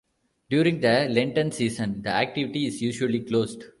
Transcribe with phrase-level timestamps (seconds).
[0.49, 3.65] During the Lenten season the activity is usually closed.